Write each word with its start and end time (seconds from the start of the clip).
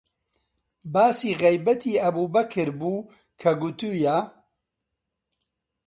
باسی 0.93 1.29
غەیبەتی 1.41 1.99
ئەبووبەکر 2.03 2.69
بوو 2.79 3.07
کە 3.41 3.51
گوتوویە: 3.61 4.17